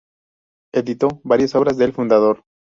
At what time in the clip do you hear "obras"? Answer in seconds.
1.53-1.77